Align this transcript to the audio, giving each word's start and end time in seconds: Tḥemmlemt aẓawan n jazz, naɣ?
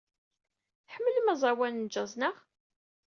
Tḥemmlemt 0.87 1.33
aẓawan 1.33 1.75
n 1.85 1.89
jazz, 1.93 2.13
naɣ? 2.19 2.35